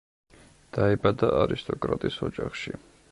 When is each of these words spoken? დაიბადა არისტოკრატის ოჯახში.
დაიბადა 0.77 1.29
არისტოკრატის 1.41 2.21
ოჯახში. 2.29 2.79